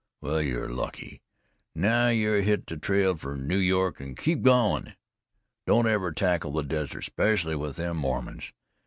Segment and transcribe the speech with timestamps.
[0.19, 1.21] Wal, ye're lucky.
[1.75, 4.95] Now, yer hit the trail fer New York, an' keep goin'!
[5.67, 8.51] Don't ever tackle the desert, 'specially with them Mormons.